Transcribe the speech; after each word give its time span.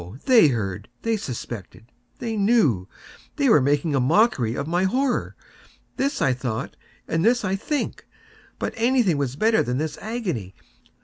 They 0.25 0.47
heard!—they 0.47 1.15
suspected!—they 1.15 2.35
knew!—they 2.35 3.49
were 3.49 3.61
making 3.61 3.93
a 3.93 3.99
mockery 3.99 4.55
of 4.55 4.65
my 4.65 4.85
horror!—this 4.85 6.23
I 6.23 6.33
thought, 6.33 6.75
and 7.07 7.23
this 7.23 7.45
I 7.45 7.55
think. 7.55 8.07
But 8.57 8.73
anything 8.77 9.17
was 9.19 9.35
better 9.35 9.61
than 9.61 9.77
this 9.77 9.99
agony! 9.99 10.55